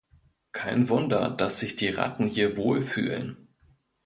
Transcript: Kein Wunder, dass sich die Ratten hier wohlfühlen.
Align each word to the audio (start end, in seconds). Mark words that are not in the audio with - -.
Kein 0.51 0.89
Wunder, 0.89 1.29
dass 1.29 1.59
sich 1.59 1.75
die 1.75 1.89
Ratten 1.89 2.25
hier 2.25 2.57
wohlfühlen. 2.57 3.49